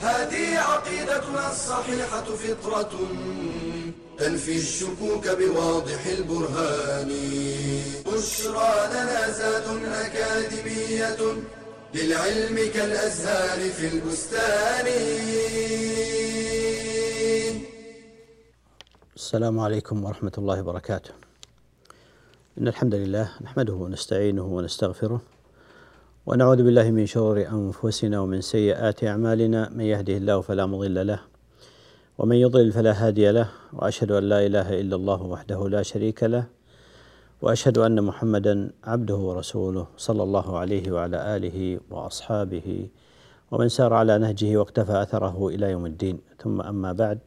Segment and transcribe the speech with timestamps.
[0.00, 2.92] هذه عقيدتنا الصحيحة فطرة
[4.18, 7.08] تنفي الشكوك بواضح البرهان
[8.06, 11.16] بشرى لنا زاد أكاديمية
[11.94, 14.86] للعلم كالأزهار في البستان
[19.16, 21.10] السلام عليكم ورحمة الله وبركاته.
[22.58, 25.20] إن الحمد لله نحمده ونستعينه ونستغفره
[26.26, 29.70] ونعوذ بالله من شرور أنفسنا ومن سيئات أعمالنا.
[29.70, 31.20] من يهده الله فلا مضل له
[32.18, 36.46] ومن يضلل فلا هادي له وأشهد أن لا إله إلا الله وحده لا شريك له
[37.42, 42.88] وأشهد أن محمدا عبده ورسوله صلى الله عليه وعلى آله وأصحابه
[43.50, 46.18] ومن سار على نهجه واقتفى أثره إلى يوم الدين.
[46.42, 47.18] ثم أما بعد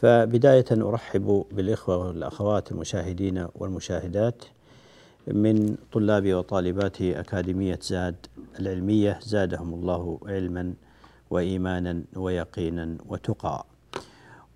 [0.00, 4.44] فبداية أرحب بالإخوة والأخوات المشاهدين والمشاهدات.
[5.26, 8.16] من طلاب وطالبات أكاديمية زاد
[8.60, 10.74] العلمية زادهم الله علما
[11.30, 13.66] وإيمانا ويقينا وتقى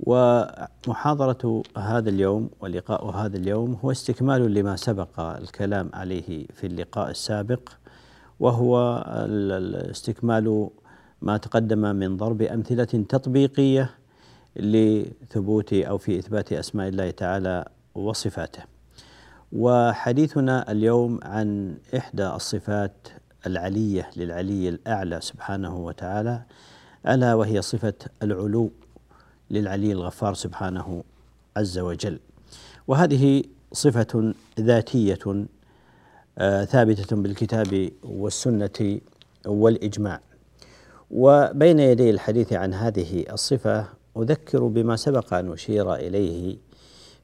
[0.01, 7.69] ومحاضرة هذا اليوم ولقاء هذا اليوم هو استكمال لما سبق الكلام عليه في اللقاء السابق
[8.41, 9.05] وهو
[9.91, 10.71] استكمال
[11.23, 13.91] ما تقدم من ضرب أمثلة تطبيقية
[14.57, 18.72] لثبوت أو في إثبات أسماء الله تعالى وصفاته.
[19.53, 23.09] وحديثنا اليوم عن إحدى الصفات
[23.47, 26.43] العلية للعلي الأعلى سبحانه وتعالى
[27.09, 28.71] ألا وهي صفة العلو
[29.51, 31.05] للعلي الغفار سبحانه
[31.57, 32.19] عز وجل.
[32.87, 35.47] وهذه صفة ذاتية
[36.39, 39.01] آه ثابتة بالكتاب والسنة
[39.47, 40.21] والإجماع.
[41.11, 46.57] وبين يدي الحديث عن هذه الصفة أذكر بما سبق أن أشير إليه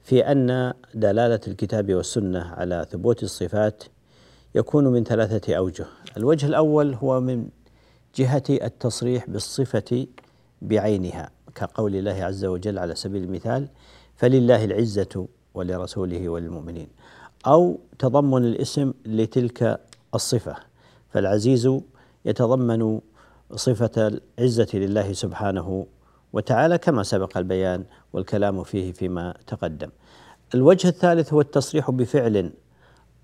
[0.08, 3.84] في أن دلالة الكتاب والسنة على ثبوت الصفات
[4.54, 5.86] يكون من ثلاثة أوجه.
[6.16, 7.48] الوجه الأول هو من
[8.14, 10.06] جهة التصريح بالصفة
[10.62, 13.68] بعينها كقول الله عز وجل على سبيل المثال
[14.16, 16.88] فلله العزة ولرسوله وللمؤمنين.
[17.46, 19.80] أو تضمن الاسم لتلك
[20.14, 20.56] الصفة
[21.10, 21.70] فالعزيز
[22.24, 23.00] يتضمن
[23.54, 25.86] صفة العزة لله سبحانه
[26.32, 29.88] وتعالى كما سبق البيان والكلام فيه فيما تقدم.
[30.54, 32.52] الوجه الثالث هو التصريح بفعل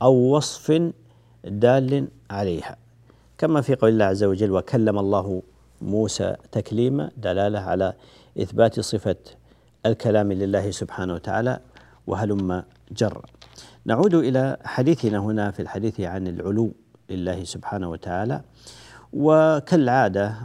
[0.02, 0.92] أو وصف
[1.44, 2.76] دال عليها.
[3.38, 5.42] كما في قول الله عز وجل وكلم الله
[5.82, 7.92] موسى تكليما دلالة على
[8.42, 9.16] إثبات صفة
[9.86, 11.60] الكلام لله سبحانه وتعالى
[12.06, 13.26] وهلم جر.
[13.84, 16.72] نعود إلى حديثنا هنا في الحديث عن العلو
[17.10, 18.40] لله سبحانه وتعالى.
[19.14, 20.36] وكالعادة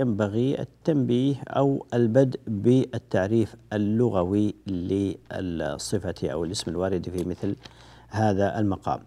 [0.00, 7.56] ينبغي التنبيه أو البدء بالتعريف اللغوي للصفة أو الاسم الوارد في مثل
[8.08, 9.00] هذا المقام.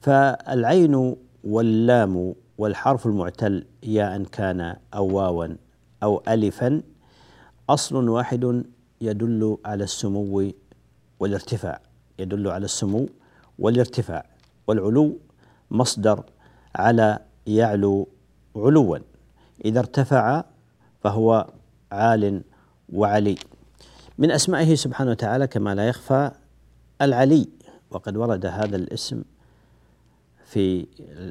[0.00, 5.46] فالعين واللام والحرف المعتل ياء كان أو واوا
[6.02, 6.82] أو ألفا
[7.70, 8.64] أصل واحد
[9.00, 10.52] يدل على السمو
[11.20, 11.80] والارتفاع.
[12.18, 13.08] يدل على السمو
[13.58, 14.26] والارتفاع.
[14.66, 15.18] والعلو
[15.70, 16.24] مصدر
[16.76, 18.08] على يعلو
[18.56, 18.98] علوا.
[19.64, 20.44] إذا ارتفع
[21.00, 21.46] فهو
[21.92, 22.42] عال
[22.92, 23.36] وعلي.
[24.18, 26.30] من أسمائه سبحانه وتعالى كما لا يخفى
[27.02, 27.48] العلي.
[27.90, 29.22] وقد ورد هذا الاسم
[30.44, 30.86] في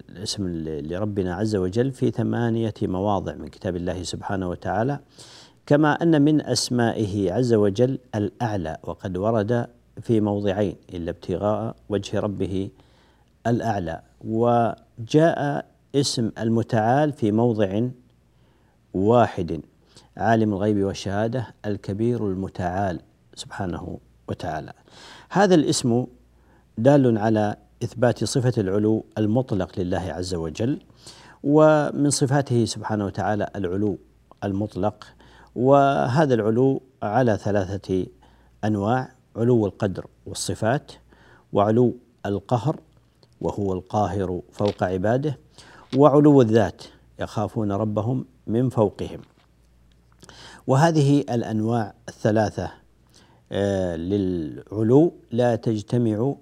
[0.10, 5.00] الاسم لربنا عز وجل في ثمانية مواضع من كتاب الله سبحانه وتعالى.
[5.66, 8.78] كما أن من أسمائه عز وجل الأعلى.
[8.84, 9.68] وقد ورد
[10.02, 12.70] في موضعين إلا ابتغاء وجه ربه
[13.48, 14.02] الأعلى.
[14.26, 15.66] وجاء
[15.96, 17.90] اسم المتعال في موضع
[18.94, 19.62] واحد
[20.18, 23.00] عالم الغيب والشهادة الكبير المتعال
[23.36, 24.74] سبحانه وتعالى.
[25.30, 26.06] هذا الاسم
[26.78, 30.80] دال على إثبات صفة العلو المطلق لله عز وجل
[31.44, 33.98] ومن صفاته سبحانه وتعالى العلو
[34.44, 35.08] المطلق
[35.56, 38.06] وهذا العلو على ثلاثة
[38.64, 40.92] أنواع علو القدر والصفات
[41.54, 41.96] وعلو
[42.26, 42.80] القهر
[43.42, 45.43] وهو القاهر فوق عباده
[45.98, 46.84] وعلو الذات
[47.20, 49.22] يخافون ربهم من فوقهم.
[50.68, 52.72] وهذه الأنواع الثلاثة
[53.52, 56.36] آه، للعلو لا تجتمع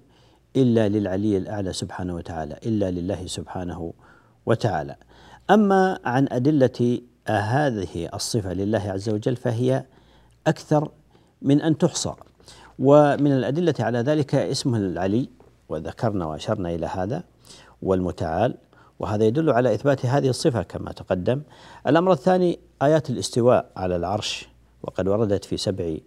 [0.55, 3.93] إلا للعلي الأعلى سبحانه وتعالى إلا لله سبحانه
[4.45, 4.95] وتعالى.
[5.49, 9.85] أما عن أدلة هذه الصفة لله عز وجل فهي
[10.47, 10.91] أكثر
[11.41, 12.13] من أن تحصى.
[12.79, 15.29] ومن الأدلة على ذلك اسمه العلي
[15.69, 17.23] وذكرنا وأشرنا إلى هذا
[17.81, 18.57] والمتعال.
[19.01, 21.41] وهذا يدل على إثبات هذه الصفة كما تقدم.
[21.87, 24.49] الأمر الثاني آيات الاستواء على العرش
[24.83, 25.97] وقد وردت في سبع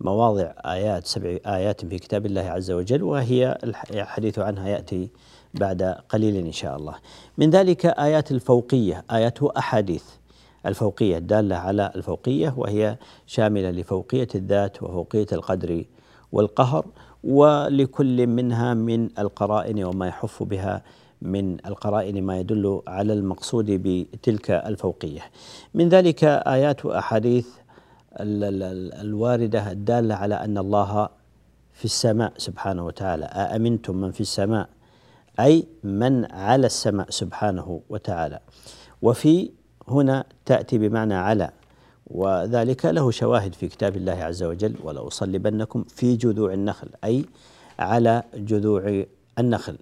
[0.00, 5.10] مواضع آيات سبع آيات في كتاب الله عز وجل وهي الحديث عنها يأتي
[5.54, 6.94] بعد قليل إن شاء الله.
[7.38, 10.04] من ذلك آيات الفوقية آيات أحاديث
[10.66, 12.96] الفوقية الدالة على الفوقية وهي
[13.26, 15.84] شاملة لفوقية الذات وفوقية القدر
[16.32, 16.86] والقهر
[17.24, 20.82] ولكل منها من القرائن وما يحف بها
[21.22, 25.20] من القرائن ما يدل على المقصود بتلك الفوقية.
[25.74, 27.46] من ذلك آيات وأحاديث
[28.20, 31.08] الواردة الدالة على أن الله
[31.72, 34.68] في السماء سبحانه وتعالى، أأمنتم من في السماء
[35.40, 38.40] أي من على السماء سبحانه وتعالى.
[39.02, 39.50] وفي
[39.88, 41.50] هنا تأتي بمعنى على
[42.06, 47.24] وذلك له شواهد في كتاب الله عز وجل ولأصلبنكم في جذوع النخل أي
[47.78, 49.04] على جذوع
[49.38, 49.78] النخل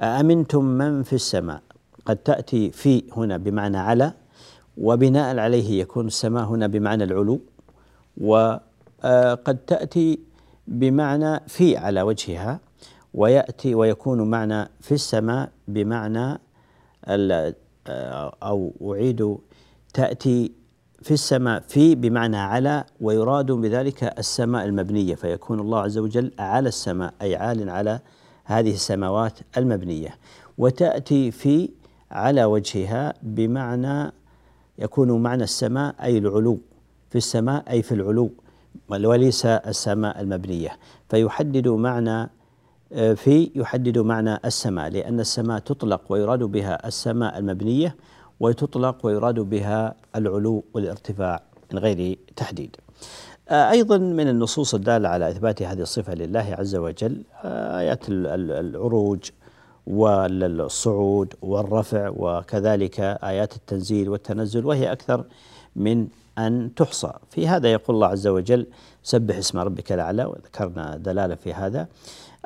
[0.00, 1.62] أأمنتم من في السماء؟
[2.06, 4.12] قد تأتي في هنا بمعنى على
[4.78, 7.40] وبناء عليه يكون السماء هنا بمعنى العلو
[8.20, 10.18] وقد تأتي
[10.68, 12.60] بمعنى في على وجهها
[13.14, 16.38] ويأتي ويكون معنى في السماء بمعنى
[18.42, 19.36] أو أعيد
[19.94, 20.52] تأتي
[21.02, 27.14] في السماء في بمعنى على ويراد بذلك السماء المبنية فيكون الله عز وجل على السماء
[27.22, 28.00] أي عال على
[28.44, 30.18] هذه السماوات المبنية
[30.58, 31.70] وتأتي في
[32.10, 34.12] على وجهها بمعنى
[34.78, 36.60] يكون معنى السماء أي العلو
[37.10, 38.30] في السماء أي في العلو
[38.88, 42.30] وليس السماء المبنية فيحدد معنى
[42.94, 47.96] في يحدد معنى السماء لأن السماء تطلق ويراد بها السماء المبنية
[48.40, 51.42] وتطلق ويراد بها العلو والارتفاع
[51.72, 52.76] من غير تحديد.
[53.48, 59.30] آه، أيضا من النصوص الدالة على إثبات هذه الصفة لله عز وجل آه، آيات العروج
[59.86, 65.24] والصعود والرفع وكذلك آيات التنزيل والتنزل وهي أكثر
[65.76, 66.06] من
[66.38, 67.12] أن تحصى.
[67.30, 68.66] في هذا يقول الله عز وجل
[69.02, 71.86] سبح اسم ربك الأعلى وذكرنا دلالة في هذا.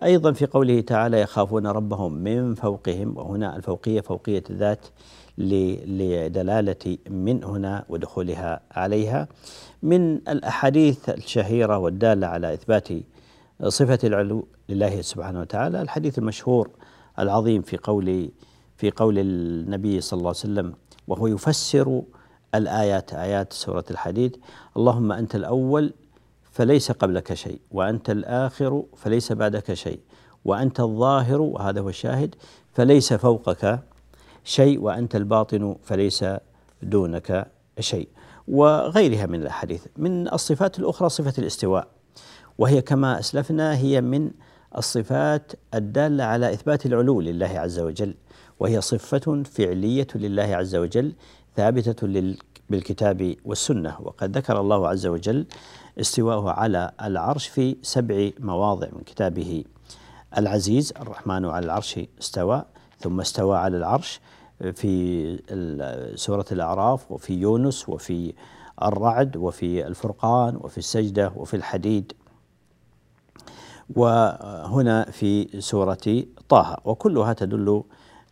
[0.03, 4.87] أيضا في قوله تعالى يخافون ربهم من فوقهم وهنا الفوقية فوقية الذات
[5.39, 9.29] لدلالة من هنا ودخولها عليها.
[9.83, 12.89] من الأحاديث الشهيرة والدالة على إثبات
[13.69, 16.71] صفة العلو لله سبحانه وتعالى الحديث المشهور
[17.19, 18.31] العظيم في قول
[18.77, 20.75] في قول النبي صلى الله عليه وسلم
[21.09, 22.03] وهو يفسر
[22.55, 24.37] الآيات آيات سورة الحديد
[24.77, 25.93] اللهم أنت الأول
[26.59, 30.01] فليس قبلك شيء وأنت الآخر فليس بعدك شيء
[30.45, 32.35] وأنت الظاهر وهذا هو الشاهد
[32.73, 33.81] فليس فوقك
[34.45, 36.25] شيء وأنت الباطن فليس
[36.83, 37.51] دونك
[37.81, 38.09] شيء.
[38.49, 41.89] وغيرها من الأحاديث من الصفات الأخرى صفة الاستواء
[42.59, 44.31] وهي كما أسلفنا هي من
[44.79, 48.15] الصفات الدالة على إثبات العلو لله عز وجل
[48.61, 51.13] وهي صفة فعلية لله عز وجل
[51.57, 52.07] ثابتة
[52.71, 55.47] بالكتاب والسنة وقد ذكر الله عز وجل
[56.01, 59.65] استواءه على العرش في سبع مواضع من كتابه.
[60.39, 62.65] العزيز الرحمن على العرش استوى
[62.99, 64.21] ثم استوى على العرش
[64.75, 68.35] في سورة الأعراف وفي يونس وفي
[68.83, 72.13] الرعد وفي الفرقان وفي السجدة وفي الحديد.
[73.97, 76.77] وهنا في سورة طه.
[76.85, 77.83] وكلها تدل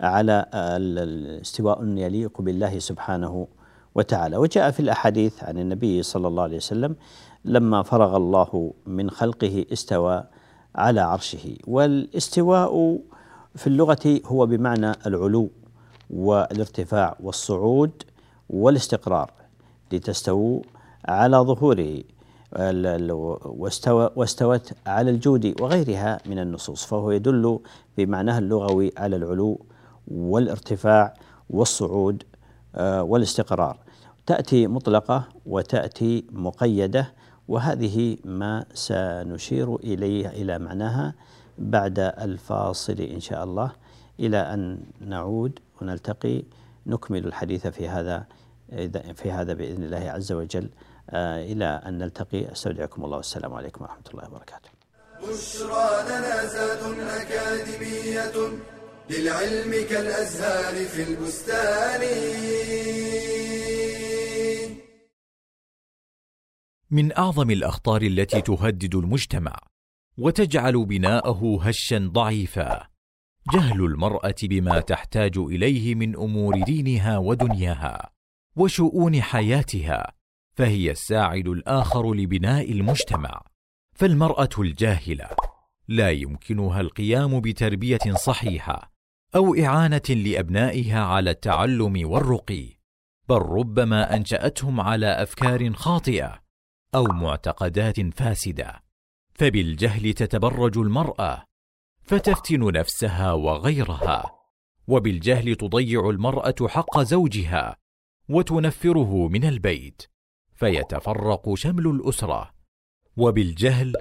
[0.01, 3.49] على الاستواء يليق بالله سبحانه
[3.95, 4.37] وتعالى.
[4.37, 6.97] وجاء في الأحاديث عن النبي صلى الله عليه وسلم
[7.47, 10.25] لما فرغ الله من خلقه استوى
[10.75, 11.57] على عرشه.
[11.67, 12.99] والاستواء
[13.55, 15.51] في اللغة هو بمعنى العلو
[16.11, 18.03] والارتفاع والصعود
[18.51, 19.31] والاستقرار
[19.93, 20.61] لتستووا
[21.05, 22.03] على ظهوره
[23.45, 26.85] واستوى واستوت على الجود وغيرها من النصوص.
[26.85, 27.59] فهو يدل
[27.99, 29.61] بمعناه اللغوي على العلو
[30.09, 31.15] والارتفاع
[31.51, 32.23] والصعود
[32.75, 33.79] آه، والاستقرار.
[34.27, 37.13] تأتي مطلقة وتأتي مقيدة
[37.49, 41.15] وهذه ما سنشير إليه إلى معناها
[41.59, 43.73] بعد الفاصل إن شاء الله
[44.21, 46.43] إلى أن نعود ونلتقي
[46.87, 48.27] نكمل الحديث في هذا
[49.15, 50.69] في هذا بإذن الله عز وجل
[51.11, 54.71] آه، إلى أن نلتقي أستودعكم الله والسلام عليكم ورحمة الله وبركاته.
[55.23, 56.83] بشرى لنا زاد
[57.21, 58.59] أكاديمية
[59.11, 62.03] للعلم كالأزهار في البستان.
[66.91, 69.57] من أعظم الأخطار التي تهدد المجتمع
[70.19, 72.87] وتجعل بناءه هشا ضعيفا.
[73.55, 78.11] جهل المرأة بما تحتاج إليه من أمور دينها ودنياها
[78.57, 80.13] وشؤون حياتها
[80.57, 83.43] فهي الساعد الآخر لبناء المجتمع.
[83.95, 85.29] فالمرأة الجاهلة
[85.89, 88.93] لا يمكنها القيام بتربية صحيحة
[89.35, 92.77] أو إعانة لأبنائها على التعلم والرقي
[93.29, 96.46] بل ربما أنشأتهم على أفكار خاطئة
[96.97, 98.83] أو معتقدات فاسدة.
[99.35, 101.45] فبالجهل تتبرج المرأة
[102.03, 104.25] فتفتن نفسها وغيرها.
[104.89, 107.77] وبالجهل تضيع المرأة حق زوجها
[108.29, 110.03] وتنفره من البيت
[110.55, 112.51] فيتفرق شمل الأسرة.
[113.17, 113.93] وبالجهل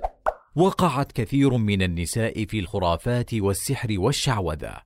[0.56, 4.82] وقعت كثير من النساء في الخرافات والسحر والشعوذة.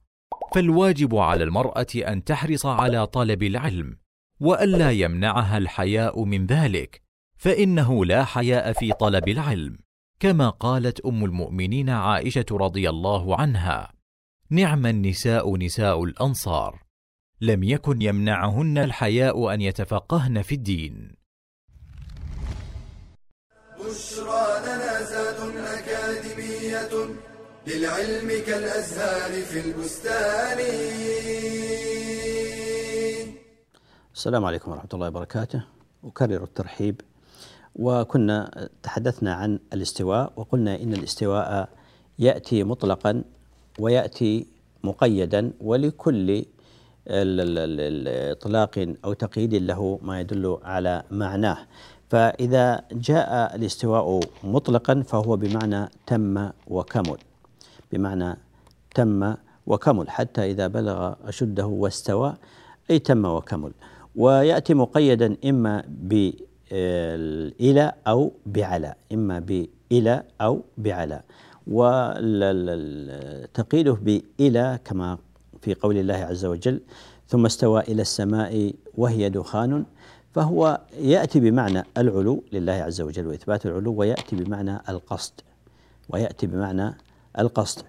[0.54, 3.98] فالواجب على المرأة أن تحرص على طلب العلم
[4.40, 7.09] وألا يمنعها الحياء من ذلك.
[7.40, 9.78] فإنه لا حياء في طلب العلم
[10.20, 13.94] كما قالت أم المؤمنين عائشة رضي الله عنها
[14.50, 16.84] نعم النساء نساء الأنصار
[17.42, 21.16] لم يكن يمنعهن الحياء أن يتفقهن في الدين.
[23.80, 26.90] بشرى لنا زاد أكاديمية
[27.68, 30.60] للعلم كالأزهار في البستان.
[34.14, 35.64] السلام عليكم ورحمة الله وبركاته.
[36.04, 37.02] أكرر الترحيب
[37.76, 41.70] وكنا تحدثنا عن الاستواء وقلنا إن الاستواء
[42.20, 43.24] يأتي مطلقا
[43.80, 44.46] ويأتي
[44.84, 46.46] مقيدا ولكل
[48.32, 51.58] إطلاق أو تقييد له ما يدل على معناه.
[52.10, 57.18] فإذا جاء الاستواء مطلقا فهو بمعنى تم وكمل.
[57.92, 58.38] بمعنى
[58.96, 59.36] تم
[59.68, 62.34] وكمل حتى إذا بلغ أشده واستوى
[62.92, 63.72] أي تم وكمل.
[64.16, 66.32] ويأتي مقيدا إما ب
[66.72, 71.22] إلى أو بعلى إما بإلى أو بعلى
[71.68, 72.64] وتقييده
[73.94, 75.18] بإلى كما
[75.62, 76.82] في قول الله عز وجل
[77.28, 79.86] ثم استوى إلى السماء وهي دخان
[80.32, 85.34] فهو يأتي بمعنى العلو لله عز وجل وإثبات العلو ويأتي بمعنى القصد
[86.10, 86.98] ويأتي بمعنى
[87.40, 87.82] القصد.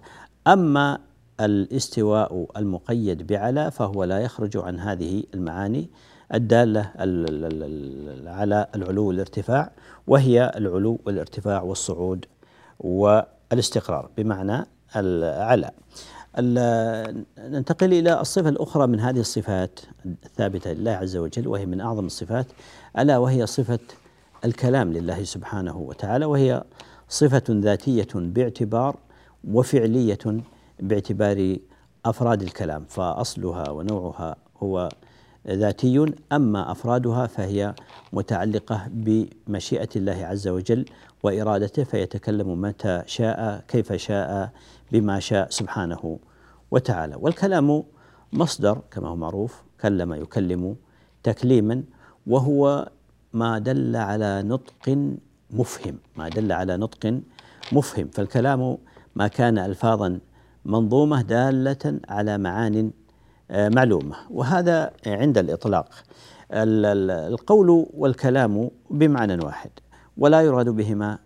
[0.47, 0.99] أما
[1.39, 5.89] الاستواء المقيد بعلى فهو لا يخرج عن هذه المعاني
[6.33, 6.91] الدالة
[8.27, 9.71] على العلو والارتفاع
[10.07, 12.25] وهي العلو والارتفاع والصعود
[12.79, 15.71] والاستقرار بمعنى العلى
[17.39, 22.45] ننتقل إلى الصفة الأخرى من هذه الصفات الثابتة لله عز وجل وهي من أعظم الصفات
[22.99, 23.79] ألا وهي صفة
[24.45, 26.63] الكلام لله سبحانه وتعالى وهي
[27.09, 28.95] صفة ذاتية باعتبار
[29.43, 30.41] وفعلية
[30.79, 31.57] باعتبار
[32.05, 34.89] أفراد الكلام فأصلها ونوعها هو
[35.47, 37.75] ذاتي أما أفرادها فهي
[38.13, 40.85] متعلقة بمشيئة الله عز وجل
[41.23, 44.51] وإرادته فيتكلم متى شاء كيف شاء
[44.91, 46.19] بما شاء سبحانه
[46.71, 47.15] وتعالى.
[47.19, 47.83] والكلام
[48.33, 50.75] مصدر كما هو معروف كلم يكلم
[51.23, 51.83] تكليما
[52.27, 52.89] وهو
[53.33, 55.09] ما دل على نطق
[55.51, 57.21] مفهم ما دل على نطق
[57.71, 58.07] مفهم.
[58.07, 58.77] فالكلام
[59.15, 60.19] ما كان ألفاظا
[60.65, 62.91] منظومة دالة على معان
[63.51, 65.89] معلومة وهذا عند الإطلاق.
[66.53, 69.69] القول والكلام بمعنى واحد
[70.17, 71.19] ولا يراد بهما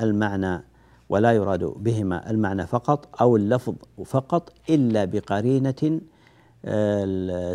[0.00, 0.64] المعنى
[1.08, 6.00] ولا يراد بهما المعنى فقط أو اللفظ فقط إلا بقرينة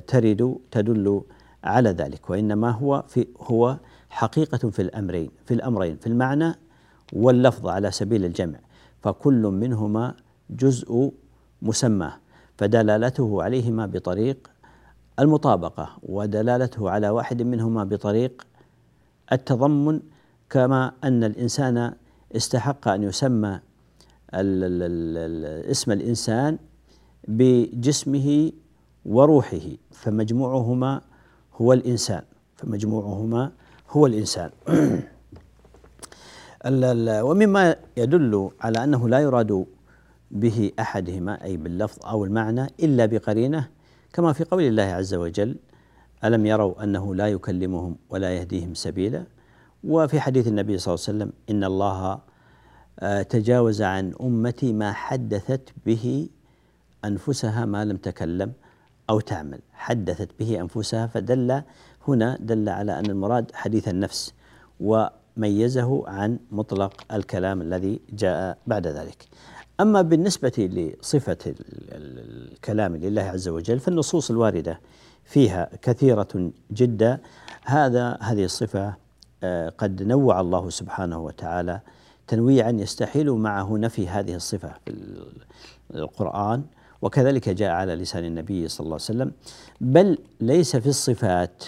[0.07, 1.21] ترد تدل
[1.63, 3.77] على ذلك وإنما هو في هو
[4.09, 6.53] حقيقة في الأمرين في الأمرين في المعنى
[7.13, 8.59] واللفظ على سبيل الجمع
[9.01, 10.15] فكل منهما
[10.49, 11.11] جزء
[11.61, 12.13] مسماه
[12.63, 14.51] فدلالته عليهما بطريق
[15.19, 18.47] المطابقة ودلالته على واحد منهما بطريق
[19.31, 19.99] التضمن
[20.49, 21.93] كما أن الإنسان
[22.35, 23.59] استحق أن يسمى
[25.75, 26.57] اسم الإنسان
[27.27, 28.51] بجسمه
[29.05, 31.01] وروحه فمجموعهما
[31.55, 32.21] هو الإنسان
[32.55, 33.51] فمجموعهما
[33.89, 34.49] هو الإنسان.
[37.27, 39.65] ومما يدل على أنه لا يراد
[40.33, 43.69] به أحدهما أي باللفظ أو المعنى إلا بقرينة
[44.13, 45.55] كما في قول الله عز وجل
[46.23, 49.23] ألم يروا أنه لا يكلمهم ولا يهديهم سبيلا؟
[49.83, 52.19] وفي حديث النبي صلى الله عليه وسلم إن الله
[52.99, 56.29] آه، تجاوز عن أمتي ما حدثت به
[57.05, 58.53] أنفسها ما لم تكلم
[59.09, 59.59] أو تعمل.
[59.73, 61.61] حدثت به أنفسها فدل
[62.07, 64.33] هنا دل على أن المراد حديث النفس
[64.79, 69.27] وميزه عن مطلق الكلام الذي جاء بعد ذلك.
[69.79, 71.37] أما بالنسبة لصفة
[71.91, 74.79] الكلام لله عز وجل فالنصوص الواردة
[75.25, 77.19] فيها كثيرة جدا.
[77.63, 78.93] هذا هذه الصفة
[79.43, 81.79] آه، قد نوع الله سبحانه وتعالى
[82.27, 84.95] تنويعا يستحيل معه نفي هذه الصفة في
[85.95, 86.63] القرآن
[87.01, 89.31] وكذلك جاء على لسان النبي صلى الله عليه وسلم.
[89.81, 91.63] بل ليس في الصفات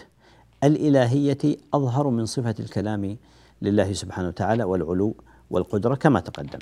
[0.64, 3.18] الإلهية أظهر من صفة الكلام
[3.62, 5.16] لله سبحانه وتعالى والعلو
[5.50, 6.60] والقدرة كما تقدم.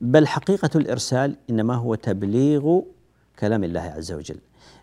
[0.00, 2.80] بل حقيقة الإرسال إنما هو تبليغ
[3.38, 4.38] كلام الله عز وجل.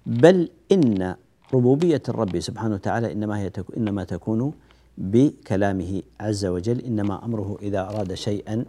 [0.05, 1.15] بل إن
[1.53, 4.53] ربوبية الرب سبحانه وتعالى إنما هي إنما تكون
[4.98, 8.65] بكلامه عز وجل إنما أمره إذا أراد شيئا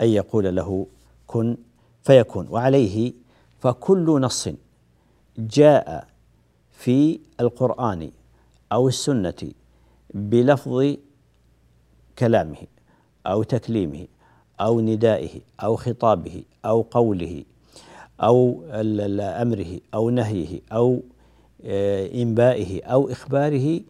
[0.00, 0.86] أن يقول له
[1.26, 1.56] كن
[2.02, 2.48] فيكون.
[2.50, 3.12] وعليه
[3.60, 4.48] فكل نص
[5.38, 6.08] جاء
[6.70, 8.10] في القرآن
[8.72, 9.52] أو السنة
[10.14, 10.96] بلفظ
[12.18, 12.66] كلامه
[13.26, 14.06] أو تكليمه.
[14.60, 17.44] أو ندائه أو خطابه أو قوله
[18.20, 18.62] أو
[19.42, 21.02] أمره أو نهيه أو
[21.64, 23.80] آه، إنبائه أو إخباره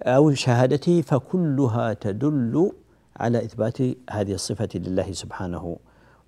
[0.00, 2.72] أو شهادته فكلها تدل
[3.16, 3.78] على إثبات
[4.10, 5.76] هذه الصفة لله سبحانه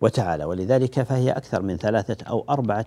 [0.00, 0.45] وتعالى.
[0.45, 2.87] ولذلك فهي أكثر من ثلاثة أو أربعة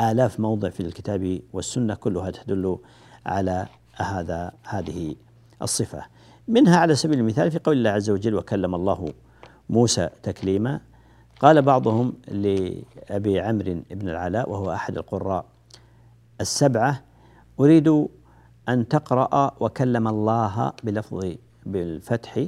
[0.00, 2.78] آلاف موضع في الكتاب والسنة كلها تدل
[3.26, 5.14] على هذا هذه
[5.62, 6.02] الصفة.
[6.48, 9.12] منها على سبيل المثال في قول الله عز وجل وكلم الله
[9.70, 10.80] موسى تكليما.
[11.40, 15.44] قال بعضهم لأبي عمرو بن العلاء وهو أحد القراء
[16.40, 17.02] السبعة
[17.60, 18.06] أريد
[18.68, 21.34] أن تقرأ وكلم الله بلفظ
[21.66, 22.46] بالفتح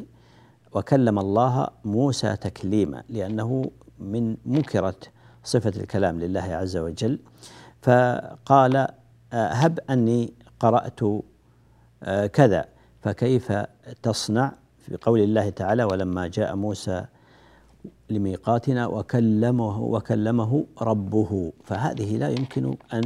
[0.73, 4.97] وكلم الله موسى تكليما لأنه من منكرة
[5.45, 7.19] صفة الكلام لله عز وجل.
[7.83, 8.87] فقال
[9.33, 11.01] هب أني قرأت
[12.03, 12.65] آه، كذا
[13.03, 13.53] فكيف
[14.03, 14.53] تصنع؟
[14.87, 17.05] في قول الله تعالى ولما جاء موسى
[18.11, 23.03] لميقاتنا وكلمه وكلمه ربه فهذه لا يمكن أن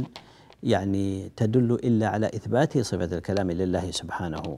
[0.63, 4.55] يعني تدل إلا على إثبات صفة الكلام لله سبحانه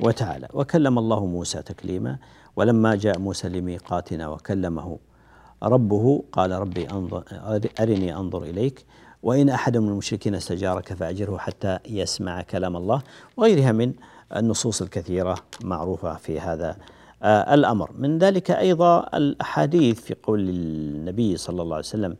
[0.00, 0.48] وتعالى.
[0.54, 2.18] وكلم الله موسى تكليما
[2.56, 4.98] ولما جاء موسى لميقاتنا وكلمه
[5.62, 7.24] ربه قال ربي أنظر
[7.80, 8.84] أرني أنظر إليك
[9.22, 13.02] وإن أحد من المشركين استجارك فأجره حتى يسمع كلام الله
[13.36, 13.92] وغيرها من
[14.36, 16.76] النصوص الكثيرة معروفة في هذا
[17.22, 17.90] آه، الأمر.
[17.98, 22.16] من ذلك أيضا الأحاديث في قول النبي صلى الله عليه وسلم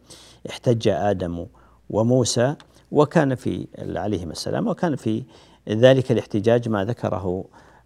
[0.50, 1.46] احتج آدم
[1.90, 2.54] وموسى
[2.90, 5.22] وكان في عليهما السلام وكان في
[5.68, 7.44] ذلك الاحتجاج ما ذكره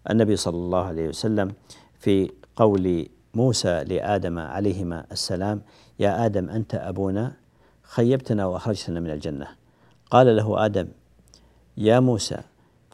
[0.09, 1.53] النبي صلى الله عليه وسلم
[1.99, 5.61] في قول موسى لآدم عليهما السلام
[5.99, 7.33] يا آدم أنت أبونا
[7.83, 9.47] خيبتنا وأخرجتنا من الجنة.
[10.11, 10.87] قال له آدم
[11.77, 12.37] يا موسى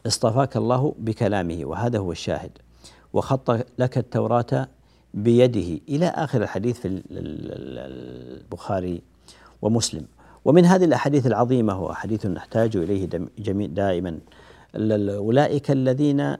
[0.06, 2.50] اصطفاك الله بكلامه وهذا هو الشاهد.
[3.12, 4.68] وخط لك التوراة
[5.14, 5.80] بيده.
[5.88, 9.02] إلى آخر الحديث في البخاري
[9.62, 10.06] ومسلم.
[10.44, 13.06] ومن هذه الأحاديث العظيمة وحديث نحتاج إليه
[13.66, 14.18] دائما
[15.16, 16.36] أولئك الذين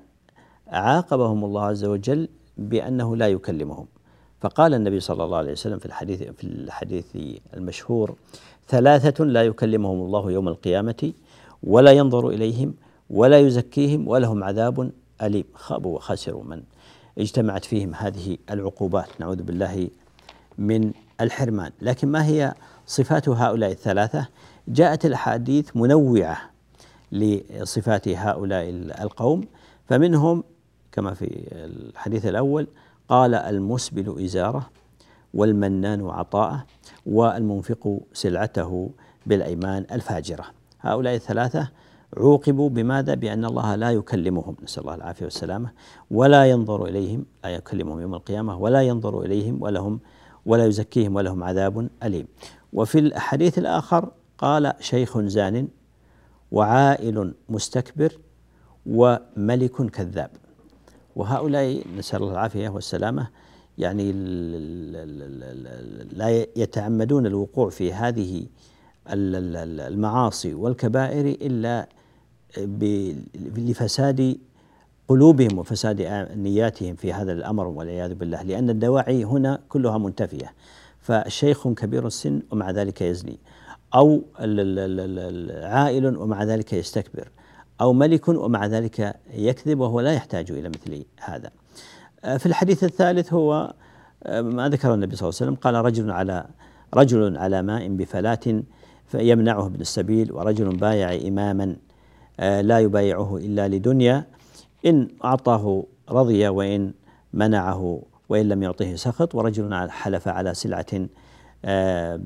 [0.68, 3.86] عاقبهم الله عز وجل بأنه لا يكلمهم.
[4.40, 7.04] فقال النبي صلى الله عليه وسلم في الحديث في الحديث
[7.54, 8.14] المشهور
[8.68, 11.12] ثلاثة لا يكلمهم الله يوم القيامة
[11.62, 12.74] ولا ينظر إليهم
[13.14, 14.90] ولا يزكيهم ولهم عذاب
[15.22, 15.44] أليم.
[15.54, 16.62] خابوا وخسروا من
[17.18, 19.08] اجتمعت فيهم هذه العقوبات.
[19.20, 19.88] نعوذ بالله
[20.58, 21.72] من الحرمان.
[21.82, 22.54] لكن ما هي
[22.86, 24.28] صفات هؤلاء الثلاثة؟
[24.68, 26.50] جاءت الأحاديث منوعة
[27.12, 28.70] لصفات هؤلاء
[29.02, 29.44] القوم.
[29.88, 30.44] فمنهم
[30.92, 32.66] كما في الحديث الأول
[33.08, 34.70] قال المسبل إزاره
[35.34, 36.64] والمنان عطاءه
[37.06, 38.90] والمنفق سلعته
[39.26, 40.44] بالأيمان الفاجرة.
[40.80, 41.68] هؤلاء الثلاثة
[42.16, 44.56] عوقبوا بماذا؟ بأن الله لا يكلمهم.
[44.62, 45.70] نسأل الله العافية والسلامة.
[46.10, 50.00] ولا ينظر إليهم لا يكلمهم يوم القيامة ولا ينظر إليهم ولهم
[50.46, 52.26] ولا يزكيهم ولهم عذاب أليم.
[52.72, 55.68] وفي الحديث الآخر قال شيخ زان
[56.52, 58.18] وعائل مستكبر
[58.86, 60.30] وملك كذاب.
[61.16, 63.28] وهؤلاء نسأل الله العافية والسلامة
[63.78, 64.12] يعني
[66.12, 68.46] لا يتعمدون الوقوع في هذه
[69.08, 71.88] المعاصي والكبائر إلا
[73.56, 74.38] لفساد
[75.08, 80.52] قلوبهم وفساد نياتهم في هذا الأمر والعياذ بالله لأن الدواعي هنا كلها منتفية
[81.00, 83.38] فشيخ كبير السن ومع ذلك يزني
[83.94, 84.22] أو
[85.62, 87.28] عائل ومع ذلك يستكبر
[87.80, 91.50] أو ملك ومع ذلك يكذب وهو لا يحتاج إلى مثل هذا.
[92.38, 93.74] في الحديث الثالث هو
[94.28, 96.46] ما ذكر النبي صلى الله عليه وسلم قال رجل على
[96.94, 98.62] رجل على ماء بفلاة
[99.06, 101.76] فيمنعه ابن السبيل ورجل بايع إماما
[102.38, 104.26] لا يبايعه إلا لدنيا.
[104.86, 106.92] إن أعطاه رضي وإن
[107.32, 110.86] منعه وإن لم يعطه سخط ورجل حلف على سلعة
[111.64, 112.20] آه،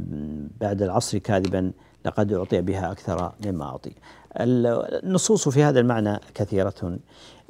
[0.61, 1.73] بعد العصر كاذبا
[2.05, 3.93] لقد أعطي بها أكثر مما أعطي.
[4.37, 6.99] النصوص في هذا المعنى كثيرة.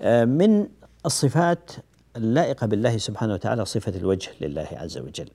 [0.01, 0.67] آه، من
[1.07, 1.71] الصفات
[2.17, 5.29] اللائقة بالله سبحانه وتعالى صفة الوجه لله عز وجل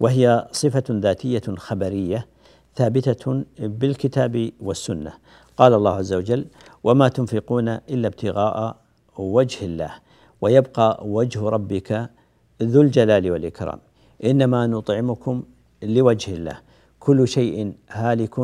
[0.00, 2.26] وهي صفة ذاتية خبرية
[2.76, 5.12] ثابتة بالكتاب والسنة.
[5.56, 6.44] قال الله عز وجل
[6.84, 8.76] وما تنفقون إلا ابتغاء
[9.18, 9.92] وجه الله
[10.40, 12.10] ويبقى وجه ربك
[12.62, 13.78] ذو الجلال والإكرام.
[14.24, 15.42] إنما نطعمكم
[15.82, 16.56] لوجه الله
[17.00, 18.36] كل شيء هالك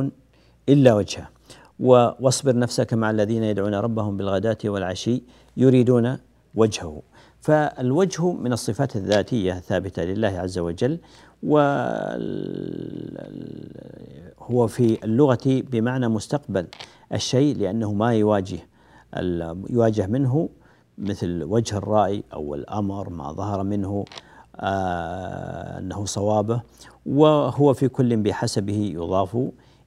[0.69, 1.29] إلا وجهه.
[1.81, 5.23] واصبر نفسك مع الذين يدعون ربهم بالغداة والعشي
[5.57, 6.19] يريدون
[6.55, 7.03] وجهه.
[7.41, 10.99] فالوجه من الصفات الذاتية الثابتة لله عز وجل
[11.43, 11.87] وهو
[14.67, 16.67] في اللغة بمعنى مستقبل
[17.13, 18.59] الشيء لأنه ما يواجه
[19.71, 20.49] يواجه منه
[20.99, 24.05] مثل وجه الرأي أو الأمر ما ظهر منه
[24.57, 26.63] آه أنه صوابه
[27.07, 29.39] وهو في كل بحسبه يضاف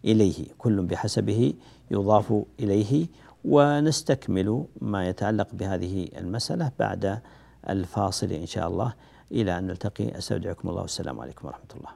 [0.06, 1.54] إليه كل بحسبه
[1.92, 3.08] يضاف إليه
[3.46, 7.20] ونستكمل ما يتعلق بهذه المسألة بعد
[7.70, 8.94] الفاصل إن شاء الله.
[9.32, 10.18] إلى أن نلتقي.
[10.18, 10.82] أستودعكم الله.
[10.82, 11.90] والسلام عليكم ورحمة الله.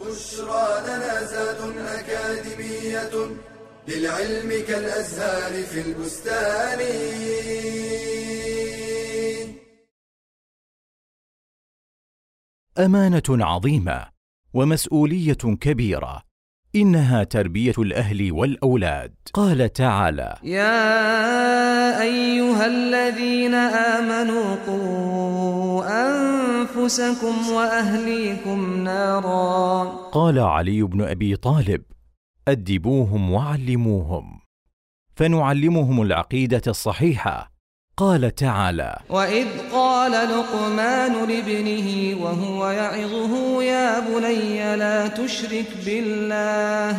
[0.00, 3.36] بشرى لنا زاد أكاديمية
[3.88, 6.80] للعلم كالأزهار في البستان.
[12.78, 14.08] أمانة عظيمة
[14.54, 16.22] ومسؤولية كبيرة
[16.74, 19.14] إنها تربية الأهل والأولاد.
[19.32, 22.02] قال تعالى يا
[22.68, 29.84] الذين آمنوا قوا أنفسكم وأهليكم نارا.
[30.12, 31.82] قال علي بن أبي طالب
[32.48, 34.40] أدبوهم وعلموهم
[35.16, 37.58] فنعلمهم العقيدة الصحيحة.
[37.96, 41.88] قال تعالى وإذ قال لقمان لابنه
[42.22, 46.98] وهو يعظه يا بني لا تشرك بالله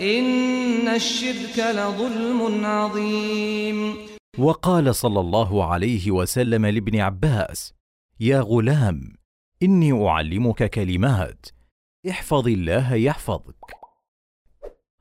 [0.00, 4.09] إن الشرك لظلم عظيم.
[4.38, 7.74] وقال صلى الله عليه وسلم لابن عباس
[8.20, 9.00] يا غلام
[9.62, 11.46] إني أعلمك كلمات
[12.10, 13.74] احفظ الله يحفظك.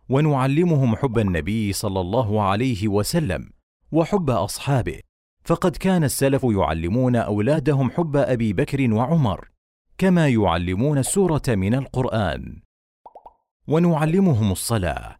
[0.09, 3.49] ونعلمهم حب النبي صلى الله عليه وسلم
[3.91, 4.99] وحب أصحابه
[5.43, 9.49] فقد كان السلف يعلمون أولادهم حب أبي بكر وعمر
[9.97, 12.61] كما يعلمون السوره من القرآن.
[13.67, 15.15] ونعلمهم الصلاة.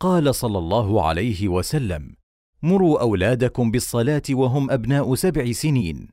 [0.00, 2.19] قال صلى الله عليه وسلم
[2.62, 6.08] مروا أولادكم بالصلاة وهم أبناء سبع سنين.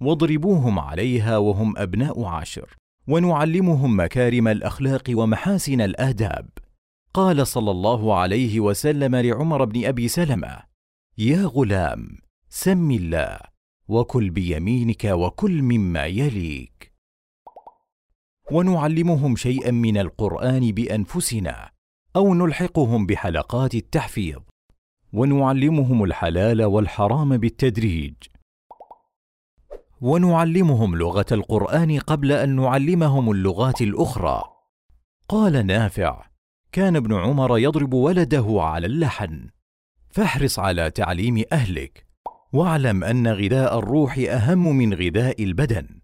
[0.00, 2.76] واضربوهم عليها وهم أبناء عشر.
[3.08, 6.48] ونعلمهم مكارم الأخلاق ومحاسن الآداب.
[7.14, 10.58] قال صلى الله عليه وسلم لعمر بن أبي سلمة
[11.18, 13.38] يا غلام سم الله
[13.88, 16.92] وكل بيمينك وكل مما يليك.
[18.52, 21.70] ونعلمهم شيئا من القرآن بأنفسنا
[22.16, 24.40] أو نلحقهم بحلقات التحفيظ.
[25.12, 28.14] ونعلمهم الحلال والحرام بالتدريج.
[30.00, 34.42] ونعلمهم لغة القرآن قبل أن نعلمهم اللغات الأخرى.
[35.28, 36.26] قال نافع
[36.72, 39.48] كان ابن عمر يضرب ولده على اللحن.
[40.10, 42.06] فاحرص على تعليم أهلك.
[42.52, 46.00] واعلم أن غذاء الروح أهم من غذاء البدن.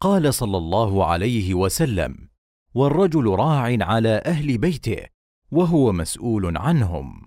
[0.00, 2.28] قال صلى الله عليه وسلم
[2.74, 5.06] والرجل راع على أهل بيته
[5.50, 7.25] وهو مسؤول عنهم.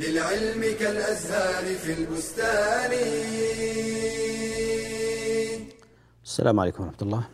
[0.00, 2.90] للعلم كالأزهار في البستان.
[6.24, 7.24] السلام عليكم ورحمة الله.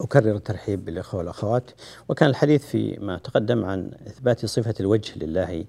[0.00, 1.70] أكرر الترحيب بالإخوة والأخوات.
[2.08, 5.64] وكان الحديث فيما تقدم عن إثبات صفة الوجه لله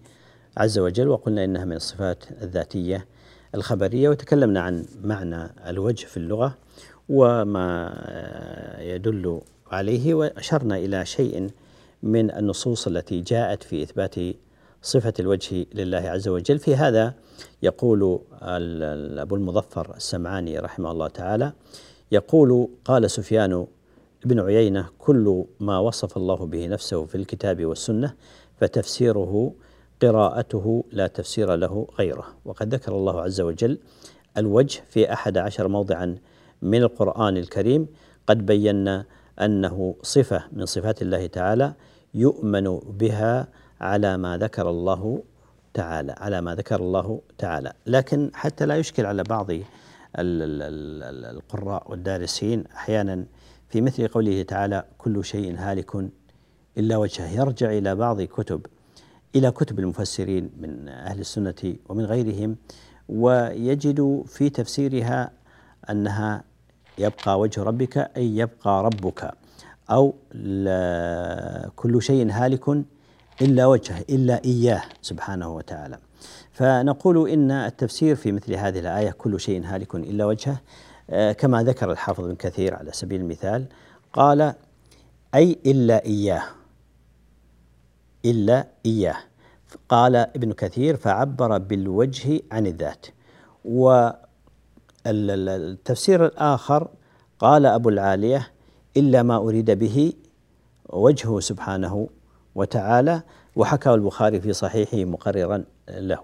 [0.58, 3.06] عز وجل وقلنا إنها من الصفات الذاتية
[3.56, 6.58] الخبرية وتكلمنا عن معنى الوجه في اللغة
[7.10, 7.94] وما
[8.80, 11.50] يدل عليه وأشرنا إلى شيء
[12.04, 14.16] من النصوص التي جاءت في إثبات
[14.82, 16.60] صفة الوجه لله عز وجل.
[16.60, 17.14] في هذا
[17.64, 18.20] يقول
[19.20, 21.54] أبو المظفر السمعاني رحمه الله تعالى
[22.12, 23.68] يقول قال سفيان
[24.26, 28.14] ابن عيينة كل ما وصف الله به نفسه في الكتاب والسنة
[28.58, 29.54] فتفسيره
[30.02, 32.28] قراءته لا تفسير له غيره.
[32.46, 33.78] وقد ذكر الله عز وجل
[34.38, 36.18] الوجه في أحد عشر موضعا
[36.62, 37.88] من القرآن الكريم.
[38.28, 39.06] قد بينا
[39.42, 41.74] أنه صفة من صفات الله تعالى
[42.14, 43.48] يؤمن بها
[43.82, 45.24] على ما ذكر الله
[45.74, 47.74] تعالى على ما ذكر الله تعالى.
[47.88, 49.48] لكن حتى لا يشكل على بعض
[50.16, 53.26] القراء والدارسين أحيانا
[53.70, 55.92] في مثل قوله تعالى كل شيء هالك
[56.78, 57.30] إلا وجهه.
[57.30, 58.66] يرجع إلى بعض كتب
[59.36, 62.56] إلى كتب المفسرين من أهل السنة ومن غيرهم
[63.10, 65.32] ويجد في تفسيرها
[65.90, 66.44] أنها
[66.98, 69.32] يبقى وجه ربك أي يبقى ربك
[69.92, 70.14] أو
[71.76, 72.84] كل شيء هالك
[73.42, 75.98] إلا وجهه إلا إياه سبحانه وتعالى.
[76.52, 80.58] فنقول إن التفسير في مثل هذه الآية كل شيء هالك إلا وجهه.
[81.10, 83.66] آه، كما ذكر الحافظ بن كثير على سبيل المثال
[84.14, 84.54] قال
[85.36, 86.44] أي إلا إياه
[88.26, 89.18] إلا إياه.
[89.90, 93.06] قال ابن كثير فعبر بالوجه عن الذات.
[95.06, 96.88] والتفسير الآخر
[97.40, 98.48] قال أبو العالية
[98.98, 100.14] إلا ما أريد به
[100.90, 102.10] وجهه سبحانه
[102.56, 103.22] وتعالى
[103.56, 106.24] وحكى البخاري في صحيحه مقررا له.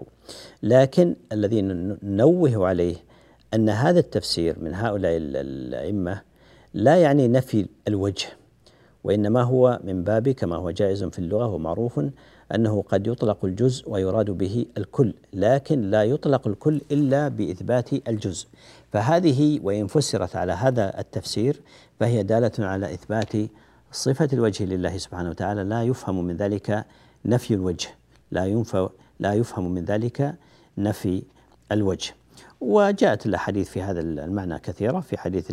[0.62, 2.96] لكن الذي ننوه عليه
[3.54, 6.20] أن هذا التفسير من هؤلاء الأئمة
[6.74, 8.28] لا يعني نفي الوجه
[9.04, 12.00] وإنما هو من باب كما هو جائز في اللغة ومعروف
[12.54, 18.46] أنه قد يطلق الجزء ويراد به الكل لكن لا يطلق الكل إلا بإثبات الجزء.
[18.92, 21.60] فهذه وإن فسرت على هذا التفسير
[22.00, 23.32] فهي دالة على إثبات
[23.92, 26.84] صفة الوجه لله سبحانه وتعالى لا يفهم من ذلك
[27.24, 27.88] نفي الوجه.
[28.30, 28.88] لا ينفى
[29.20, 30.34] لا يفهم من ذلك
[30.78, 31.22] نفي
[31.72, 32.14] الوجه.
[32.60, 35.00] وجاءت الأحاديث في هذا المعنى كثيرة.
[35.00, 35.50] في حديث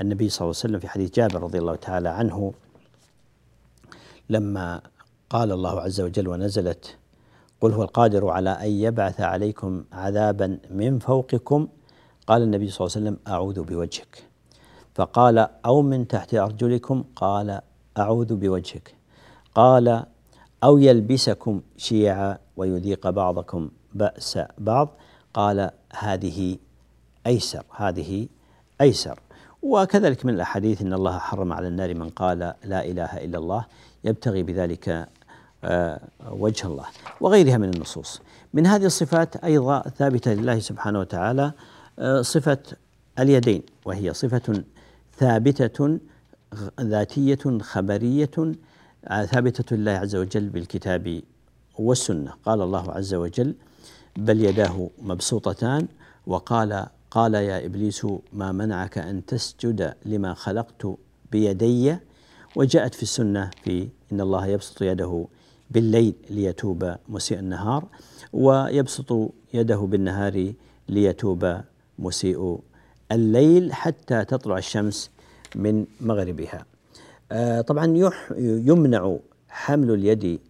[0.00, 2.52] النبي صلى الله عليه وسلم في حديث جابر رضي الله تعالى عنه
[4.30, 4.80] لما
[5.30, 6.96] قال الله عز وجل ونزلت
[7.60, 11.68] قل هو القادر على أن يبعث عليكم عذابا من فوقكم.
[12.26, 14.28] قال النبي صلى الله عليه وسلم أعوذ بوجهك.
[14.96, 17.60] فقال أو من تحت أرجلكم قال
[17.98, 18.94] أعوذ بوجهك.
[19.54, 20.04] قال
[20.64, 24.88] أو يلبسكم شيعا ويذيق بعضكم بأس بعض.
[25.34, 26.58] قال هذه
[27.26, 28.28] أيسر هذه
[28.80, 29.20] أيسر.
[29.62, 33.64] وكذلك من الأحاديث إن الله حرم على النار من قال لا إله إلا الله
[34.04, 35.08] يبتغي بذلك
[35.64, 36.84] آه، وجه الله
[37.20, 38.20] وغيرها من النصوص.
[38.54, 41.52] من هذه الصفات أيضا ثابتة لله سبحانه وتعالى
[41.98, 42.58] آه، صفة
[43.18, 44.64] اليدين وهي صفة
[45.18, 45.98] ثابتة
[46.80, 48.30] ذاتية خبرية
[49.06, 51.22] آه، ثابتة لله عز وجل بالكتاب
[51.78, 52.32] والسنة.
[52.44, 53.54] قال الله عز وجل
[54.16, 55.86] بل يداه مبسوطتان
[56.26, 60.86] وقال قال يا إبليس ما منعك أن تسجد لما خلقت
[61.32, 61.96] بيدي؟
[62.56, 65.26] وجاءت في السنة في إن الله يبسط يده
[65.70, 67.84] بالليل ليتوب مسيء النهار
[68.32, 70.52] ويبسط يده بالنهار
[70.88, 71.60] ليتوب
[71.98, 72.58] مسيء
[73.12, 75.10] الليل حتى تطلع الشمس
[75.54, 76.64] من مغربها.
[77.32, 79.16] آه، طبعا يمنع
[79.48, 80.40] حمل اليد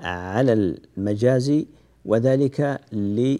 [0.00, 1.64] على المجاز
[2.04, 3.36] وذلك ل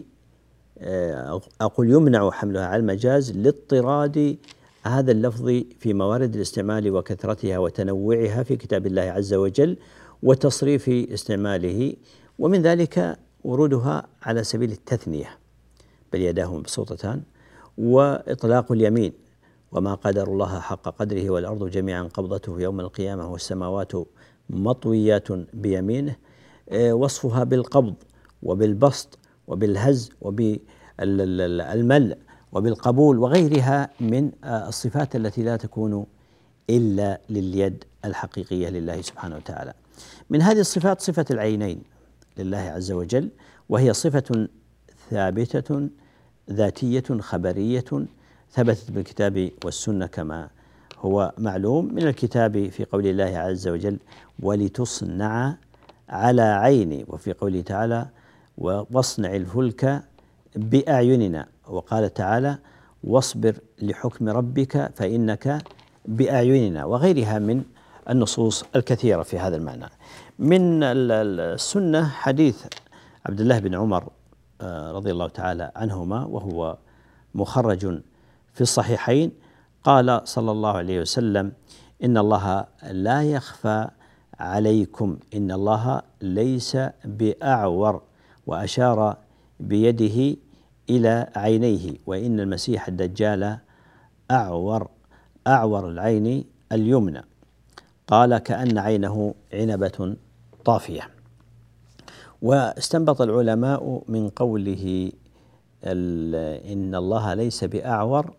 [0.79, 4.37] آه، أقول يمنع حملها على المجاز لاضطراد
[4.83, 5.45] هذا اللفظ
[5.79, 9.77] في موارد الاستعمال وكثرتها وتنوعها في كتاب الله عز وجل
[10.23, 11.93] وتصريف استعماله
[12.39, 15.37] ومن ذلك ورودها على سبيل التثنية
[16.13, 17.21] بل يداه مبسوطتان
[17.77, 19.13] وإطلاق اليمين
[19.71, 23.91] وما قدر الله حق قدره والأرض جميعا قبضته يوم القيامة والسماوات
[24.49, 26.15] مطويات بيمينه
[26.69, 27.95] آه، وصفها بالقبض
[28.43, 32.17] وبالبسط وبالهز وبالملء
[32.51, 36.05] وبالقبول وغيرها من آه، الصفات التي لا تكون
[36.69, 39.73] إلا لليد الحقيقية لله سبحانه وتعالى.
[40.29, 41.83] من هذه الصفات صفة العينين
[42.37, 43.29] لله عز وجل
[43.69, 44.47] وهي صفة
[45.09, 45.89] ثابتة
[46.51, 47.85] ذاتية خبرية
[48.51, 50.49] ثبتت بالكتاب والسنة كما
[50.99, 53.97] هو معلوم من الكتاب في قول الله عز وجل
[54.39, 55.55] ولتصنع
[56.09, 58.07] على عيني وفي قوله تعالى
[58.57, 60.03] واصنع الفلك
[60.55, 62.57] باعيننا وقال تعالى
[63.03, 65.63] واصبر لحكم ربك فإنك
[66.05, 67.63] بأعيننا وغيرها من
[68.09, 69.85] النصوص الكثيرة في هذا المعنى.
[70.39, 72.65] من السنة حديث
[73.25, 74.09] عبد الله بن عمر
[74.61, 76.77] رضي الله تعالى عنهما وهو
[77.35, 78.01] مخرج
[78.53, 79.31] في الصحيحين.
[79.83, 81.51] قال صلى الله عليه وسلم
[82.03, 83.87] إن الله لا يخفى
[84.39, 88.01] عليكم إن الله ليس بأعور
[88.47, 89.17] وأشار
[89.59, 90.37] بيده
[90.89, 93.57] إلى عينيه وإن المسيح الدجال
[94.31, 94.89] أعور
[95.47, 97.21] أعور العين اليمنى.
[98.07, 100.15] قال كأن عينه عنبة
[100.65, 101.14] طافية.
[102.41, 105.11] واستنبط العلماء من قوله
[105.83, 108.33] إن الله ليس بأعور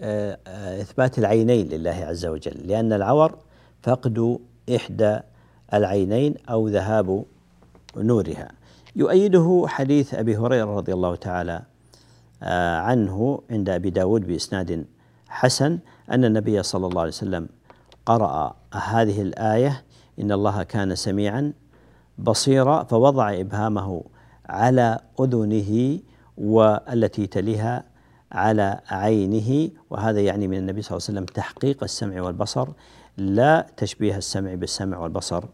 [0.00, 0.38] آه،
[0.80, 2.66] إثبات العينين لله عز وجل.
[2.66, 3.38] لأن العور
[3.82, 4.38] فقد
[4.76, 5.18] إحدى
[5.74, 7.24] العينين أو ذهاب
[7.96, 8.48] نورها.
[8.96, 11.62] يؤيده حديث أبي هريرة رضي الله تعالى
[12.42, 14.84] آه، عنه عند أبي داود بإسناد
[15.28, 15.78] حسن
[16.10, 17.48] أن النبي صلى الله عليه وسلم
[18.06, 19.82] قرأ هذه الآية
[20.20, 21.52] إن الله كان سميعا
[22.18, 24.04] بصيرا فوضع إبهامه
[24.46, 25.98] على أذنه
[26.38, 27.84] والتي تليها
[28.32, 32.68] على عينه وهذا يعني من النبي صلى الله عليه وسلم تحقيق السمع والبصر.
[33.16, 35.44] لا تشبيه السمع بالسمع والبصر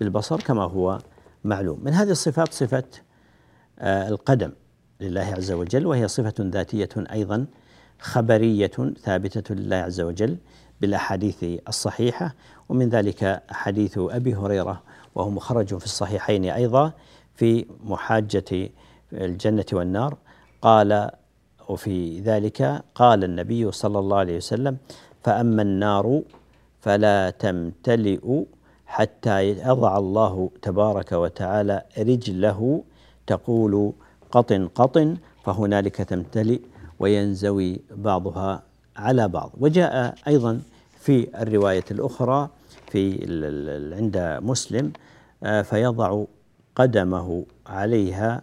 [0.00, 0.98] بالبصر كما هو
[1.44, 1.80] معلوم.
[1.82, 2.84] من هذه الصفات صفة
[3.78, 4.52] آه، القدم
[5.00, 7.46] لله عز وجل وهي صفة ذاتية أيضا
[7.98, 8.70] خبرية
[9.02, 10.36] ثابتة لله عز وجل
[10.80, 12.34] بالأحاديث الصحيحة.
[12.68, 14.82] ومن ذلك حديث أبي هريرة
[15.16, 16.92] وهو مخرج في الصحيحين أيضا
[17.34, 18.70] في محاجة
[19.12, 20.16] الجنة والنار.
[20.62, 21.10] قال
[21.68, 24.76] وفي ذلك قال النبي صلى الله عليه وسلم
[25.24, 26.22] فأما النار
[26.80, 28.42] فلا تمتلئ
[28.86, 32.82] حتى يضع الله تبارك وتعالى رجله
[33.26, 33.92] تقول
[34.30, 36.60] قطن قطن فهنالك تمتلئ
[36.98, 38.62] وينزوي بعضها
[38.96, 39.50] على بعض.
[39.60, 40.60] وجاء أيضا
[41.00, 42.48] في الرواية الأخرى
[42.90, 43.02] في
[43.96, 44.92] عند مسلم
[45.42, 46.24] فيضع
[46.76, 48.42] قدمه عليها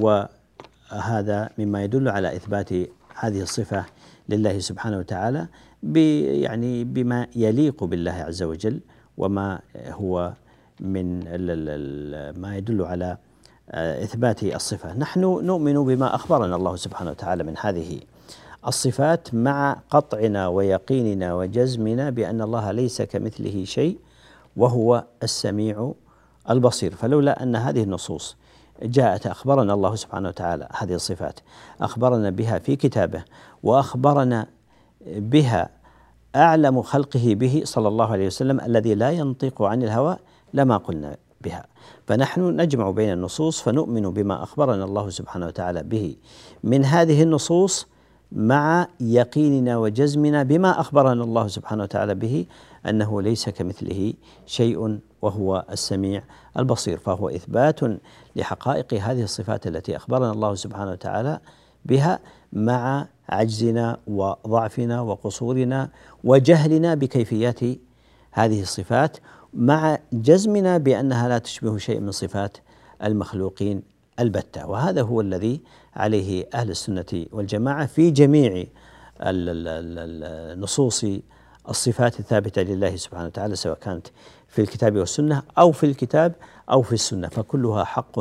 [0.00, 2.72] وهذا مما يدل على إثبات
[3.14, 3.84] هذه الصفة
[4.28, 5.46] لله سبحانه وتعالى
[6.42, 8.80] يعني بما يليق بالله عز وجل
[9.16, 10.32] وما هو
[10.80, 11.20] من
[12.40, 13.16] ما يدل على
[13.70, 14.94] آه، إثبات الصفة.
[14.98, 18.00] نحن نؤمن بما أخبرنا الله سبحانه وتعالى من هذه
[18.66, 23.98] الصفات مع قطعنا ويقيننا وجزمنا بأن الله ليس كمثله شيء
[24.56, 25.92] وهو السميع
[26.50, 26.94] البصير.
[26.94, 28.36] فلولا أن هذه النصوص
[28.82, 31.40] جاءت أخبرنا الله سبحانه وتعالى هذه الصفات
[31.80, 33.24] أخبرنا بها في كتابه
[33.62, 34.46] وأخبرنا
[35.06, 35.68] بها
[36.36, 40.16] أعلم خلقه به صلى الله عليه وسلم الذي لا ينطق عن الهوى
[40.54, 41.66] لما قلنا بها.
[42.06, 46.16] فنحن نجمع بين النصوص فنؤمن بما أخبرنا الله سبحانه وتعالى به
[46.64, 47.86] من هذه النصوص
[48.32, 52.46] مع يقيننا وجزمنا بما أخبرنا الله سبحانه وتعالى به
[52.88, 54.12] أنه ليس كمثله
[54.46, 56.22] شيء وهو السميع
[56.58, 57.80] البصير فهو إثبات
[58.36, 61.40] لحقائق هذه الصفات التي أخبرنا الله سبحانه وتعالى
[61.84, 62.18] بها
[62.52, 65.88] مع عجزنا وضعفنا وقصورنا
[66.24, 67.60] وجهلنا بكيفيات
[68.32, 69.16] هذه الصفات
[69.54, 72.58] مع جزمنا بأنها لا تشبه شيء من صفات
[73.04, 73.82] المخلوقين
[74.20, 74.66] البتة.
[74.66, 75.60] وهذا هو الذي
[75.96, 78.64] عليه أهل السنة والجماعة في جميع
[79.20, 81.06] النصوص
[81.68, 84.06] الصفات الثابتة لله سبحانه وتعالى سواء كانت
[84.48, 86.32] في الكتاب والسنة أو في الكتاب
[86.70, 87.28] أو في السنة.
[87.28, 88.18] فكلها حق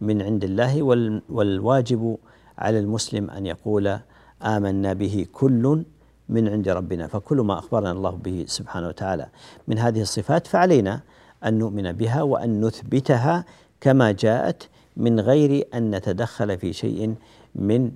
[0.00, 0.82] من عند الله
[1.28, 2.16] والواجب
[2.58, 3.98] على المسلم أن يقول
[4.42, 5.84] آمنا به كل
[6.28, 7.06] من عند ربنا.
[7.06, 9.26] فكل ما أخبرنا الله به سبحانه وتعالى
[9.68, 11.00] من هذه الصفات فعلينا
[11.44, 13.44] أن نؤمن بها وأن نثبتها
[13.80, 17.14] كما جاءت من غير أن نتدخل في شيء
[17.54, 17.90] من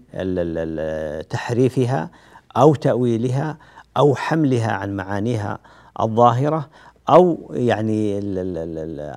[1.30, 2.10] تحريفها
[2.56, 3.58] أو تأويلها
[3.96, 5.58] أو حملها عن معانيها
[6.00, 6.68] الظاهرة
[7.08, 8.18] أو يعني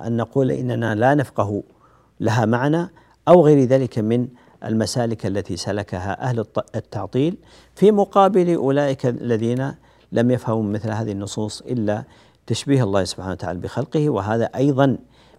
[0.06, 1.62] أن نقول إننا لا نفقه
[2.20, 2.90] لها معنى
[3.28, 4.28] أو غير ذلك من
[4.64, 7.36] المسالك التي سلكها أهل التعطيل
[7.74, 9.74] في مقابل أولئك الذين
[10.12, 12.04] لم يفهموا مثل هذه النصوص إلا
[12.46, 14.98] تشبيه الله سبحانه وتعالى بخلقه وهذا أيضا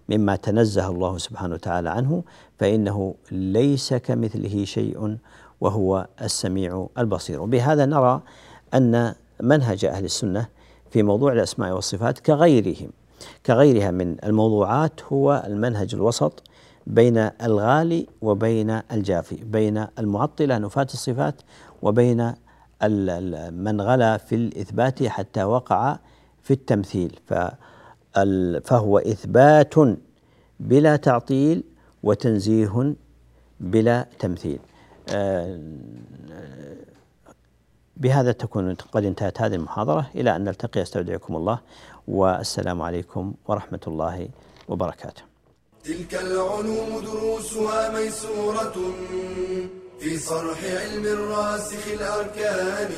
[0.09, 2.23] مما تنزه الله سبحانه وتعالى عنه
[2.59, 5.17] فإنه ليس كمثله شيء
[5.61, 7.41] وهو السميع البصير.
[7.41, 8.21] وبهذا نرى
[8.73, 10.47] أن منهج أهل السنة
[10.91, 12.89] في موضوع الأسماء والصفات كغيرهم.
[13.45, 16.43] كغيرها من الموضوعات هو المنهج الوسط
[16.87, 21.41] بين الغالي وبين الجافي بين المعطلة نفاة الصفات
[21.81, 22.33] وبين
[23.51, 25.99] من غلا في الإثبات حتى وقع
[26.43, 27.19] في التمثيل.
[28.63, 29.73] فهو إثبات
[30.59, 31.63] بلا تعطيل
[32.03, 32.95] وتنزيه
[33.59, 34.59] بلا تمثيل.
[35.09, 35.59] آه،
[37.99, 40.11] بهذا تكون قد انتهت هذه المحاضرة.
[40.15, 41.59] إلى أن نلتقي أستودعكم الله
[42.07, 44.29] والسلام عليكم ورحمة الله
[44.67, 45.21] وبركاته.
[45.83, 48.75] تلك العلوم دروسها ميسورة
[49.99, 52.91] في صرح علم الراسخ الأركان.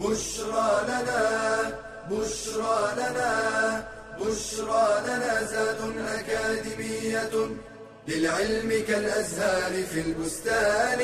[0.00, 1.22] بشرى لنا
[2.10, 3.32] بشرى لنا
[4.20, 5.80] بشرى لنا زاد
[6.18, 7.34] أكاديمية
[8.08, 11.00] للعلم كالأزهار في البستان.